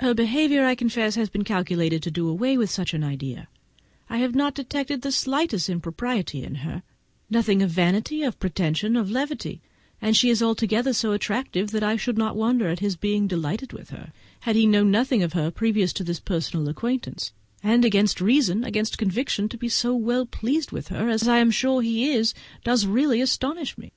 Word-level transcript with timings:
Her 0.00 0.14
behaviour, 0.14 0.64
I 0.66 0.74
confess, 0.74 1.14
has 1.14 1.28
been 1.30 1.44
calculated 1.44 2.02
to 2.02 2.10
do 2.10 2.28
away 2.28 2.58
with 2.58 2.70
such 2.70 2.92
an 2.92 3.04
idea; 3.04 3.46
I 4.10 4.18
have 4.18 4.34
not 4.34 4.52
detected 4.56 5.02
the 5.02 5.12
smallest 5.12 5.68
impropriety 5.68 6.42
in 6.42 6.56
it—nothing 6.56 7.62
of 7.62 7.70
vanity, 7.70 8.24
of 8.24 8.40
pretension, 8.40 8.96
of 8.96 9.12
levity; 9.12 9.60
and 10.02 10.16
she 10.16 10.28
is 10.28 10.42
altogether 10.42 10.92
so 10.92 11.12
attractive 11.12 11.70
that 11.70 11.84
I 11.84 11.94
should 11.94 12.18
not 12.18 12.34
wonder 12.34 12.66
at 12.66 12.80
his 12.80 12.96
being 12.96 13.28
delighted 13.28 13.72
with 13.72 13.90
her, 13.90 14.12
had 14.40 14.56
he 14.56 14.66
known 14.66 14.90
nothing 14.90 15.22
of 15.22 15.34
her 15.34 15.52
previous 15.52 15.92
to 15.92 16.02
this 16.02 16.18
personal 16.18 16.68
acquaintance; 16.68 17.32
but, 17.62 17.84
against 17.84 18.20
reason, 18.20 18.64
against 18.64 18.98
conviction, 18.98 19.48
to 19.50 19.56
be 19.56 19.68
so 19.68 19.94
well 19.94 20.26
pleased 20.26 20.72
with 20.72 20.88
her, 20.88 21.08
as 21.08 21.28
I 21.28 21.38
am 21.38 21.52
sure 21.52 21.80
he 21.80 22.10
is, 22.10 22.34
does 22.64 22.86
really 22.86 23.20
astonish 23.20 23.78
me. 23.78 23.92